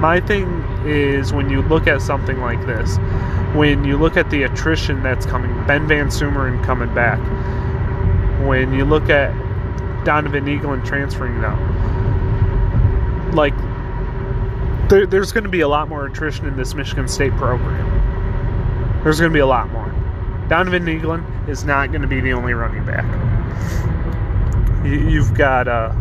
My 0.00 0.18
thing 0.18 0.64
is 0.86 1.34
when 1.34 1.50
you 1.50 1.60
look 1.60 1.86
at 1.86 2.00
something 2.00 2.40
like 2.40 2.64
this, 2.64 2.96
when 3.54 3.84
you 3.84 3.98
look 3.98 4.16
at 4.16 4.30
the 4.30 4.44
attrition 4.44 5.02
that's 5.02 5.26
coming, 5.26 5.52
Ben 5.66 5.86
VanSumeren 5.86 6.64
coming 6.64 6.94
back, 6.94 7.18
when 8.48 8.72
you 8.72 8.86
look 8.86 9.10
at 9.10 9.34
Donovan 10.06 10.46
Eaglin 10.46 10.82
transferring 10.86 11.38
now, 11.42 11.58
like 13.34 13.54
there, 14.88 15.06
there's 15.06 15.32
going 15.32 15.44
to 15.44 15.50
be 15.50 15.60
a 15.60 15.68
lot 15.68 15.88
more 15.88 16.06
attrition 16.06 16.46
in 16.46 16.56
this 16.56 16.74
Michigan 16.74 17.06
State 17.06 17.32
program. 17.32 17.86
There's 19.04 19.20
going 19.20 19.30
to 19.30 19.34
be 19.34 19.40
a 19.40 19.46
lot 19.46 19.70
more. 19.70 19.86
Donovan 20.48 20.84
Eaglin 20.84 21.48
is 21.48 21.64
not 21.64 21.90
going 21.90 22.02
to 22.02 22.08
be 22.08 22.20
the 22.20 22.32
only 22.32 22.54
running 22.54 22.84
back. 22.84 23.04
You, 24.84 25.22
have 25.22 25.34
got 25.34 25.68
uh, 25.68 25.92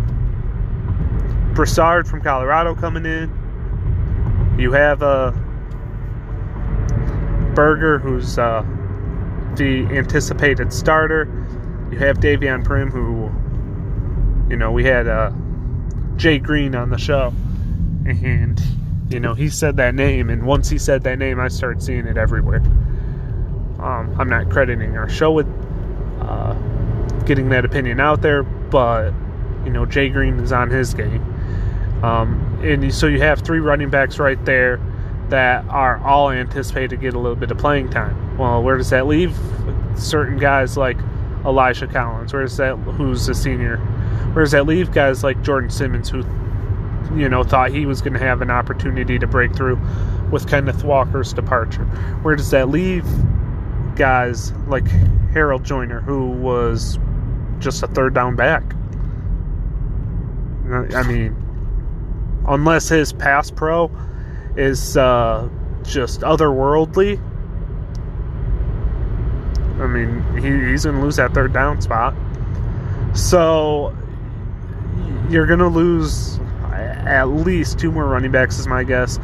Broussard 1.54 2.08
from 2.08 2.22
Colorado 2.22 2.74
coming 2.74 3.06
in. 3.06 4.56
You 4.58 4.72
have 4.72 5.04
uh, 5.04 5.32
Berger, 7.54 8.00
who's 8.00 8.40
uh, 8.40 8.66
the 9.56 9.86
anticipated 9.92 10.74
starter. 10.74 11.26
You 11.92 12.00
have 12.00 12.18
Davion 12.18 12.64
Primm, 12.64 12.92
who, 12.92 13.30
you 14.50 14.58
know, 14.58 14.72
we 14.72 14.84
had. 14.84 15.08
Uh, 15.08 15.32
Jay 16.20 16.38
Green 16.38 16.76
on 16.76 16.90
the 16.90 16.98
show, 16.98 17.34
and 18.06 18.62
you 19.10 19.22
know 19.22 19.34
he 19.34 19.50
said 19.50 19.78
that 19.78 19.96
name, 19.96 20.30
and 20.30 20.46
once 20.46 20.70
he 20.70 20.78
said 20.78 21.04
that 21.04 21.18
name, 21.18 21.40
I 21.40 21.48
started 21.48 21.82
seeing 21.82 22.06
it 22.06 22.18
everywhere. 22.18 22.60
Um, 23.80 24.14
I'm 24.20 24.28
not 24.28 24.50
crediting 24.50 24.98
our 24.98 25.08
show 25.08 25.32
with 25.32 25.48
uh, 26.20 26.54
getting 27.26 27.48
that 27.50 27.64
opinion 27.64 28.02
out 28.02 28.22
there, 28.22 28.44
but 28.44 29.12
you 29.64 29.72
know 29.72 29.86
Jay 29.86 30.10
Green 30.10 30.38
is 30.40 30.52
on 30.52 30.70
his 30.70 30.94
game, 30.94 31.24
um, 32.04 32.60
and 32.62 32.94
so 32.94 33.08
you 33.08 33.22
have 33.22 33.40
three 33.40 33.60
running 33.60 33.90
backs 33.90 34.20
right 34.20 34.44
there 34.44 34.78
that 35.30 35.64
are 35.70 36.00
all 36.04 36.32
anticipated 36.32 36.90
to 36.90 36.98
get 36.98 37.14
a 37.14 37.20
little 37.20 37.38
bit 37.38 37.50
of 37.50 37.58
playing 37.58 37.90
time. 37.92 38.38
Well, 38.38 38.62
where 38.62 38.76
does 38.76 38.90
that 38.90 39.08
leave 39.08 39.38
certain 39.96 40.38
guys 40.38 40.76
like 40.76 40.98
Elijah 41.46 41.88
Collins? 41.88 42.34
Where 42.34 42.42
does 42.42 42.58
that 42.58 42.76
who's 42.76 43.30
a 43.30 43.34
senior? 43.34 43.80
Where 44.34 44.44
does 44.44 44.52
that 44.52 44.66
leave 44.66 44.92
guys 44.92 45.24
like 45.24 45.42
Jordon 45.42 45.72
Simmons, 45.72 46.10
who, 46.10 46.24
you 47.16 47.28
know, 47.28 47.44
thought 47.44 47.72
he 47.72 47.86
was 47.86 48.02
going 48.02 48.14
to 48.14 48.20
have 48.20 48.42
an 48.42 48.52
opportunity 48.52 49.18
to 49.20 49.28
break 49.28 49.56
through 49.56 49.80
with 50.32 50.48
Kenneth 50.48 50.84
Walker's 50.84 51.34
departure? 51.34 51.86
Where 52.22 52.36
does 52.36 52.52
that 52.52 52.70
leave 52.70 53.06
guys 53.96 54.52
like 54.68 54.88
Harold 55.34 55.64
Joiner, 55.64 56.02
who 56.02 56.30
was 56.30 57.00
just 57.60 57.84
a 57.84 57.88
third 57.88 58.14
down 58.14 58.36
back? 58.36 58.64
I 60.72 61.04
mean, 61.04 61.36
unless 62.48 62.90
his 62.90 63.12
pass 63.12 63.50
pro 63.50 63.92
is 64.56 64.96
uh, 64.96 65.50
just 65.84 66.22
otherworldly, 66.22 67.20
I 69.82 69.88
mean, 69.88 70.24
he, 70.36 70.72
he's 70.72 70.84
going 70.84 70.98
to 70.98 71.02
lose 71.02 71.16
that 71.16 71.34
third 71.34 71.54
down 71.54 71.82
spot. 71.82 72.14
So 73.14 73.96
you're 75.30 75.46
going 75.46 75.60
to 75.60 75.68
lose 75.68 76.40
at 76.72 77.26
least 77.26 77.80
two 77.80 77.92
more 77.92 78.06
running 78.08 78.32
backs, 78.32 78.60
is 78.60 78.68
my 78.68 78.84
guess. 78.84 79.18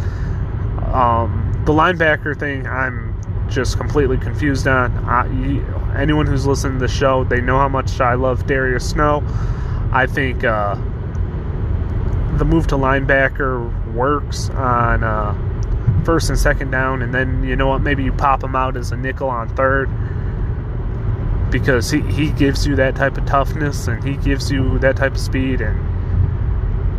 Um, 0.92 1.62
the 1.66 1.74
linebacker 1.74 2.38
thing, 2.38 2.68
I'm 2.68 3.16
just 3.50 3.78
completely 3.78 4.18
confused 4.18 4.68
on. 4.68 4.92
I, 5.06 5.28
anyone 6.00 6.26
who's 6.26 6.46
listened 6.46 6.80
to 6.80 6.88
the 6.88 6.92
show, 6.92 7.24
they 7.24 7.42
know 7.42 7.58
how 7.58 7.70
much 7.70 8.00
I 8.00 8.16
love 8.16 8.48
Darius 8.48 8.90
Snow. 8.90 9.24
I 9.92 10.08
think 10.08 10.44
uh, 10.44 10.76
the 12.38 12.46
move 12.46 12.68
to 12.68 12.76
linebacker 12.76 13.94
works 13.94 14.50
on 14.50 15.04
uh, 15.04 16.04
first 16.04 16.30
and 16.30 16.38
second 16.38 16.72
down, 16.72 17.02
and 17.02 17.14
then 17.14 17.44
you 17.44 17.56
know 17.56 17.68
what? 17.68 17.82
Maybe 17.82 18.04
you 18.04 18.12
pop 18.12 18.44
him 18.44 18.56
out 18.56 18.78
as 18.78 18.92
a 18.92 18.98
nickel 18.98 19.30
on 19.30 19.50
third 19.56 19.90
because 21.52 21.92
he, 21.92 22.02
he 22.02 22.32
gives 22.32 22.66
you 22.66 22.76
that 22.76 22.96
type 22.96 23.18
of 23.18 23.26
toughness 23.26 23.88
and 23.88 24.04
he 24.04 24.16
gives 24.18 24.52
you 24.52 24.80
that 24.80 24.98
type 24.98 25.14
of 25.14 25.20
speed 25.20 25.62
and 25.62 25.80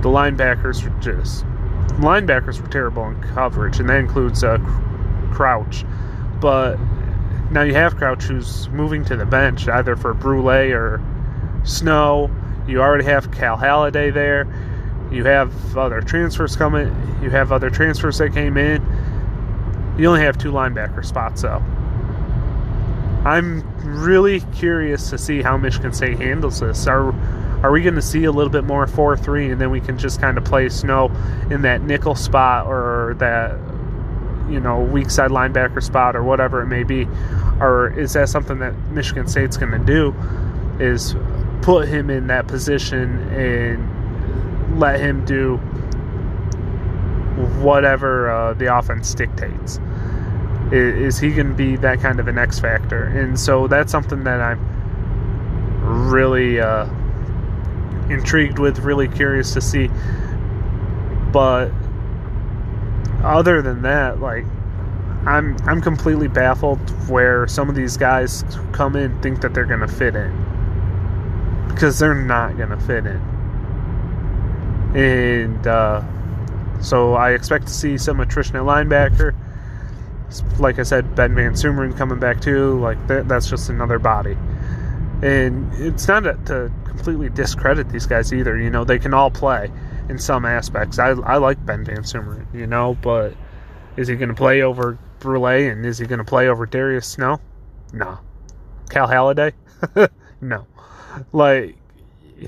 the 0.03 0.09
linebackers 0.09 0.83
were 0.83 1.01
just 1.01 1.45
linebackers 2.01 2.61
were 2.61 2.69
terrible 2.69 3.05
in 3.07 3.21
coverage 3.35 3.81
and 3.81 3.89
that 3.89 3.99
includes 3.99 4.45
uh, 4.45 4.59
Crouch. 5.33 5.85
But 6.41 6.77
now 7.51 7.63
you 7.63 7.75
have 7.75 7.97
Crouch 7.97 8.25
who's 8.25 8.69
moving 8.71 9.05
to 9.07 9.17
the 9.17 9.27
bench 9.27 9.69
either 9.69 9.97
for 9.97 10.15
Brule 10.15 10.49
or 10.49 11.03
Snow. 11.65 12.31
You 12.69 12.81
already 12.81 13.05
have 13.05 13.33
Cal 13.33 13.57
Haladay 13.57 14.13
there. 14.13 14.47
You 15.11 15.25
have 15.25 15.77
other 15.77 16.01
transfers 16.01 16.57
coming 16.57 16.89
you 17.23 17.31
have 17.31 17.51
other 17.51 17.71
transfers 17.71 18.19
that 18.19 18.33
came 18.33 18.57
in. 18.57 18.83
You 19.99 20.09
only 20.09 20.21
have 20.21 20.37
two 20.37 20.53
linebacker 20.53 21.05
spots 21.05 21.43
though 21.43 21.63
I'm 23.27 23.65
really 23.83 24.39
curious 24.55 25.11
to 25.11 25.19
see 25.19 25.43
how 25.43 25.57
Michigan 25.57 25.93
State 25.93 26.21
handles 26.21 26.61
this. 26.61 26.87
Are 26.87 27.13
Are 27.65 27.73
we 27.73 27.83
going 27.83 27.97
to 27.97 28.03
see 28.03 28.23
a 28.23 28.31
little 28.31 28.53
bit 28.53 28.63
more 28.63 28.87
4 28.87 29.17
3 29.17 29.51
and 29.51 29.61
then 29.61 29.71
we 29.73 29.81
can 29.81 29.99
just 29.99 30.21
kind 30.21 30.39
of 30.39 30.45
play 30.45 30.69
Snow 30.69 31.11
in 31.51 31.63
that 31.63 31.83
nickel 31.83 32.15
spot 32.15 32.67
or 32.69 33.17
that, 33.19 33.59
you 34.49 34.61
know, 34.61 34.79
weak 34.79 35.11
side 35.11 35.33
linebacker 35.33 35.83
spot 35.83 36.15
or 36.15 36.23
whatever 36.23 36.63
it 36.63 36.67
may 36.67 36.85
be? 36.85 37.09
Or 37.59 37.93
is 37.99 38.13
that 38.13 38.29
something 38.29 38.61
that 38.61 38.79
Michigan 38.91 39.27
State's 39.27 39.57
going 39.57 39.73
to 39.73 39.85
do? 39.85 40.15
Is 40.79 41.17
put 41.63 41.89
him 41.89 42.11
in 42.11 42.29
that 42.29 42.47
position 42.47 43.19
and 43.33 44.79
let 44.79 45.01
him 45.01 45.25
do 45.25 45.57
whatever 47.61 48.31
uh, 48.31 48.55
the 48.55 48.73
offense 48.73 49.13
dictates. 49.15 49.81
Is, 50.73 51.17
is 51.17 51.19
he 51.19 51.31
going 51.31 51.49
to 51.49 51.55
be 51.55 51.77
that 51.77 52.01
kind 52.01 52.21
of 52.21 52.29
an 52.29 52.39
X 52.39 52.59
factor? 52.59 53.05
And 53.05 53.39
so 53.39 53.67
that's 53.67 53.93
something 53.93 54.25
that 54.25 54.41
I'm 54.41 56.11
really 56.11 56.61
uh, 56.61 56.87
intrigued 58.09 58.59
with, 58.59 58.81
really 58.81 59.09
curious 59.09 59.53
to 59.55 59.61
see. 59.61 59.89
But 61.33 61.71
other 63.23 63.63
than 63.63 63.83
that, 63.83 64.21
like 64.21 64.45
I'm 65.27 65.57
I'm 65.65 65.81
completely 65.81 66.29
baffled 66.29 66.79
where 67.09 67.47
some 67.49 67.69
of 67.69 67.75
these 67.75 67.97
guys 67.97 68.45
come 68.73 68.95
in 68.97 69.21
think 69.23 69.41
that 69.41 69.55
they're 69.55 69.65
going 69.65 69.81
to 69.81 69.89
fit 69.89 70.15
in 70.15 70.33
because 71.69 71.99
they're 71.99 72.15
not 72.15 72.57
going 72.57 72.71
to 72.71 72.79
fit 72.79 73.07
in. 73.07 73.21
And 74.97 75.67
uh, 75.67 76.03
so 76.81 77.15
I 77.15 77.33
expect 77.33 77.67
to 77.67 77.73
see 77.73 77.99
some 77.99 78.21
attrition 78.21 78.57
at 78.57 78.63
linebacker. 78.63 79.35
Like 80.59 80.79
I 80.79 80.83
said, 80.83 81.15
Ben 81.15 81.35
VanSumeren 81.35 81.97
coming 81.97 82.19
back 82.19 82.41
too. 82.41 82.79
Like 82.81 83.05
that, 83.07 83.29
that's 83.29 83.49
just 83.49 83.69
another 83.69 83.99
body. 83.99 84.37
And 85.23 85.73
it's 85.75 86.09
not 86.09 86.23
to 86.47 86.71
completely 86.85 87.31
discredit 87.31 87.89
these 87.89 88.07
guys 88.07 88.33
either. 88.33 88.59
You 88.59 88.71
know, 88.71 88.85
they 88.85 88.99
can 88.99 89.15
all 89.15 89.31
play 89.31 89.71
in 90.09 90.19
some 90.19 90.45
aspects. 90.45 90.99
I, 90.99 91.11
I 91.11 91.37
like 91.37 91.65
Ben 91.65 91.85
VanSumeren, 91.85 92.53
you 92.55 92.67
know, 92.67 92.97
but 93.03 93.35
is 93.97 94.09
he 94.09 94.17
going 94.17 94.29
to 94.29 94.35
play 94.35 94.63
over 94.63 94.99
Brule 95.21 95.47
and 95.47 95.87
is 95.87 95.99
he 95.99 96.07
going 96.07 96.19
to 96.19 96.25
play 96.25 96.49
over 96.49 96.67
Darius 96.67 97.07
Snow? 97.07 97.41
No. 97.93 98.19
Cal 98.91 99.09
Haladay? 99.09 99.53
no. 100.41 100.67
Like, 101.33 101.77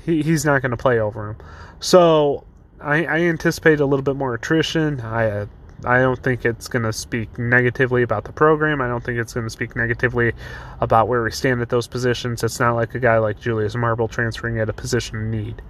he, 0.05 0.21
he's 0.21 0.45
not 0.45 0.61
going 0.61 0.71
to 0.71 0.77
play 0.77 0.99
over 0.99 1.31
him. 1.31 1.37
So 1.79 2.45
I, 2.79 3.05
I 3.05 3.19
anticipate 3.21 3.79
a 3.79 3.85
little 3.85 4.03
bit 4.03 4.15
more 4.15 4.33
attrition. 4.33 5.01
I 5.01 5.29
uh, 5.29 5.45
I 5.85 5.99
don't 5.99 6.21
think 6.21 6.45
it's 6.45 6.67
going 6.67 6.83
to 6.83 6.93
speak 6.93 7.37
negatively 7.37 8.03
about 8.03 8.25
the 8.25 8.33
program. 8.33 8.81
I 8.81 8.87
don't 8.87 9.03
think 9.03 9.17
it's 9.17 9.33
going 9.33 9.45
to 9.45 9.49
speak 9.49 9.75
negatively 9.75 10.33
about 10.81 11.07
where 11.07 11.23
we 11.23 11.31
stand 11.31 11.61
at 11.61 11.69
those 11.69 11.87
positions. 11.87 12.43
It's 12.43 12.59
not 12.59 12.75
like 12.75 12.95
a 12.95 12.99
guy 12.99 13.17
like 13.17 13.39
Julius 13.39 13.75
Marble 13.75 14.07
transferring 14.07 14.59
at 14.59 14.69
a 14.69 14.73
position 14.73 15.31
need. 15.31 15.61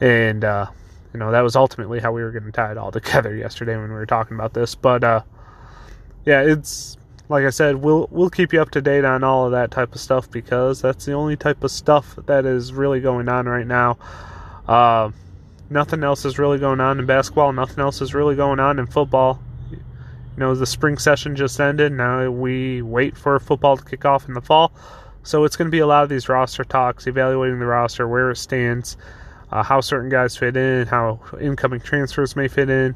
And, 0.00 0.44
uh, 0.44 0.66
you 1.12 1.20
know, 1.20 1.30
that 1.30 1.42
was 1.42 1.56
ultimately 1.56 2.00
how 2.00 2.12
we 2.12 2.22
were 2.22 2.32
going 2.32 2.44
to 2.44 2.52
tie 2.52 2.72
it 2.72 2.78
all 2.78 2.90
together 2.92 3.34
yesterday 3.34 3.76
when 3.76 3.88
we 3.88 3.94
were 3.94 4.06
talking 4.06 4.36
about 4.36 4.54
this. 4.54 4.74
But, 4.74 5.04
uh, 5.04 5.22
yeah, 6.24 6.42
it's 6.42 6.96
like 7.28 7.44
I 7.44 7.50
said, 7.50 7.76
we'll 7.76 8.08
we'll 8.10 8.30
keep 8.30 8.52
you 8.52 8.60
up 8.60 8.70
to 8.72 8.80
date 8.80 9.04
on 9.04 9.24
all 9.24 9.46
of 9.46 9.52
that 9.52 9.70
type 9.70 9.94
of 9.94 10.00
stuff 10.00 10.30
because 10.30 10.80
that's 10.80 11.04
the 11.04 11.12
only 11.12 11.36
type 11.36 11.64
of 11.64 11.70
stuff 11.70 12.16
that 12.26 12.44
is 12.44 12.72
really 12.72 13.00
going 13.00 13.28
on 13.28 13.46
right 13.46 13.66
now. 13.66 13.98
Uh, 14.68 15.10
nothing 15.70 16.02
else 16.04 16.24
is 16.24 16.38
really 16.38 16.58
going 16.58 16.80
on 16.80 16.98
in 16.98 17.06
basketball. 17.06 17.52
Nothing 17.52 17.80
else 17.80 18.00
is 18.00 18.14
really 18.14 18.36
going 18.36 18.60
on 18.60 18.78
in 18.78 18.86
football. 18.86 19.40
You 19.70 19.78
know, 20.36 20.54
the 20.54 20.66
spring 20.66 20.98
session 20.98 21.34
just 21.34 21.58
ended. 21.60 21.92
Now 21.92 22.30
we 22.30 22.82
wait 22.82 23.16
for 23.16 23.38
football 23.38 23.76
to 23.76 23.84
kick 23.84 24.04
off 24.04 24.28
in 24.28 24.34
the 24.34 24.42
fall. 24.42 24.72
So 25.22 25.44
it's 25.44 25.56
going 25.56 25.66
to 25.66 25.72
be 25.72 25.80
a 25.80 25.86
lot 25.86 26.04
of 26.04 26.08
these 26.08 26.28
roster 26.28 26.62
talks, 26.62 27.06
evaluating 27.06 27.58
the 27.58 27.66
roster, 27.66 28.06
where 28.06 28.30
it 28.30 28.36
stands, 28.36 28.96
uh, 29.50 29.62
how 29.62 29.80
certain 29.80 30.08
guys 30.08 30.36
fit 30.36 30.56
in, 30.56 30.86
how 30.86 31.20
incoming 31.40 31.80
transfers 31.80 32.36
may 32.36 32.46
fit 32.46 32.70
in, 32.70 32.94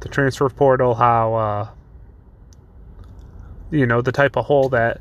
the 0.00 0.08
transfer 0.08 0.48
portal, 0.48 0.94
how 0.94 1.34
uh, 1.34 1.68
you 3.70 3.86
know 3.86 4.00
the 4.00 4.12
type 4.12 4.36
of 4.36 4.44
hole 4.44 4.68
that 4.68 5.00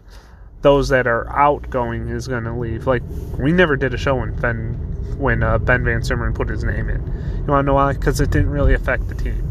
those 0.65 0.89
that 0.89 1.05
are 1.05 1.29
outgoing 1.29 2.07
is 2.07 2.27
going 2.27 2.43
to 2.43 2.51
leave. 2.51 2.87
Like 2.87 3.03
we 3.37 3.51
never 3.51 3.77
did 3.77 3.93
a 3.93 3.97
show 3.97 4.15
when 4.15 4.35
Ben 4.37 4.73
when 5.19 5.43
uh, 5.43 5.59
Ben 5.59 5.83
VanSumeren 5.83 6.33
put 6.33 6.49
his 6.49 6.63
name 6.63 6.89
in. 6.89 7.05
You 7.37 7.45
want 7.45 7.65
to 7.65 7.67
know 7.67 7.75
why? 7.75 7.93
Because 7.93 8.19
it 8.19 8.31
didn't 8.31 8.49
really 8.49 8.73
affect 8.73 9.07
the 9.07 9.13
team. 9.13 9.43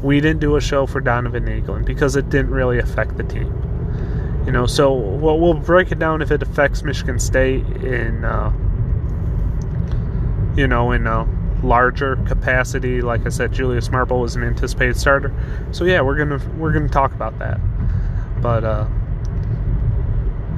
We 0.00 0.20
didn't 0.20 0.38
do 0.38 0.54
a 0.54 0.60
show 0.60 0.86
for 0.86 1.00
Donovan 1.00 1.46
Eaglin 1.46 1.84
because 1.84 2.14
it 2.14 2.30
didn't 2.30 2.52
really 2.52 2.78
affect 2.78 3.16
the 3.16 3.24
team. 3.24 3.52
You 4.46 4.52
know, 4.52 4.64
so 4.64 4.94
we'll, 4.94 5.40
we'll 5.40 5.54
break 5.54 5.90
it 5.90 5.98
down 5.98 6.22
if 6.22 6.30
it 6.30 6.40
affects 6.40 6.84
Michigan 6.84 7.18
State 7.18 7.66
in, 7.82 8.24
uh, 8.24 8.52
you 10.56 10.68
know, 10.68 10.92
in 10.92 11.08
a 11.08 11.26
larger 11.64 12.14
capacity. 12.28 13.02
Like 13.02 13.26
I 13.26 13.30
said, 13.30 13.52
Julius 13.52 13.90
Marble 13.90 14.20
was 14.20 14.36
an 14.36 14.44
anticipated 14.44 14.96
starter. 14.96 15.34
So 15.72 15.84
yeah, 15.84 16.00
we're 16.00 16.16
gonna 16.16 16.40
we're 16.56 16.72
gonna 16.72 16.88
talk 16.88 17.12
about 17.12 17.40
that. 17.40 17.58
But 18.40 18.62
uh, 18.62 18.86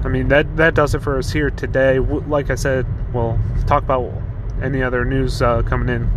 I 0.07 0.09
mean 0.09 0.29
that 0.29 0.57
that 0.57 0.75
does 0.75 0.95
it 0.95 1.03
for 1.03 1.19
us 1.19 1.33
here 1.33 1.51
today. 1.51 1.99
Like 1.99 2.49
I 2.49 2.55
said, 2.55 2.87
we'll 3.13 3.37
talk 3.67 3.83
about 3.83 4.13
any 4.63 4.81
other 4.81 5.05
news 5.05 5.43
uh, 5.43 5.63
coming 5.63 5.89
in. 5.89 6.09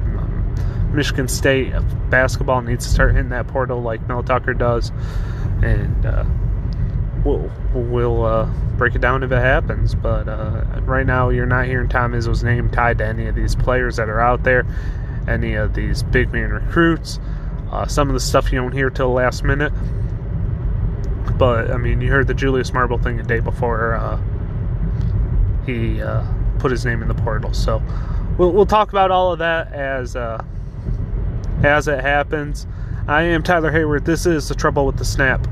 Michigan 0.93 1.27
State 1.27 1.73
basketball 2.11 2.61
needs 2.61 2.85
to 2.85 2.91
start 2.91 3.15
hitting 3.15 3.29
that 3.29 3.47
portal 3.47 3.81
like 3.81 4.07
Mel 4.07 4.21
Tucker 4.21 4.53
does, 4.53 4.91
and 5.63 6.05
uh, 6.05 6.23
we'll 7.25 7.51
we'll 7.73 8.25
uh, 8.25 8.45
break 8.77 8.93
it 8.93 9.01
down 9.01 9.23
if 9.23 9.31
it 9.31 9.41
happens. 9.41 9.95
But 9.95 10.29
uh, 10.29 10.65
right 10.81 11.05
now, 11.05 11.29
you're 11.29 11.47
not 11.47 11.65
hearing 11.65 11.89
Tom 11.89 12.13
Izzo's 12.13 12.43
name 12.43 12.69
tied 12.69 12.99
to 12.99 13.07
any 13.07 13.25
of 13.25 13.33
these 13.33 13.55
players 13.55 13.95
that 13.95 14.07
are 14.07 14.19
out 14.19 14.43
there, 14.43 14.67
any 15.27 15.55
of 15.55 15.73
these 15.73 16.03
big 16.03 16.31
man 16.31 16.51
recruits. 16.51 17.19
Uh, 17.71 17.87
some 17.87 18.07
of 18.07 18.13
the 18.13 18.19
stuff 18.19 18.51
you 18.51 18.59
don't 18.59 18.71
hear 18.71 18.91
till 18.91 19.07
the 19.07 19.15
last 19.15 19.43
minute. 19.43 19.73
But 21.39 21.71
I 21.71 21.77
mean, 21.77 22.01
you 22.01 22.11
heard 22.11 22.27
the 22.27 22.33
Julius 22.33 22.73
Marble 22.73 22.97
thing 22.99 23.19
a 23.19 23.23
day 23.23 23.39
before 23.39 23.95
uh, 23.95 24.19
he 25.65 26.01
uh, 26.01 26.23
put 26.59 26.69
his 26.69 26.85
name 26.85 27.01
in 27.01 27.07
the 27.07 27.15
portal. 27.15 27.53
So 27.53 27.81
we'll 28.37 28.51
we'll 28.51 28.65
talk 28.65 28.89
about 28.89 29.09
all 29.09 29.31
of 29.31 29.39
that 29.39 29.71
as 29.71 30.15
uh, 30.15 30.43
as 31.63 31.87
it 31.87 32.01
happens. 32.01 32.67
I 33.07 33.23
am 33.23 33.41
Tyler 33.41 33.71
Hayward. 33.71 34.05
This 34.05 34.25
is 34.25 34.49
the 34.49 34.55
Trouble 34.55 34.85
with 34.85 34.97
the 34.97 35.05
Snap. 35.05 35.47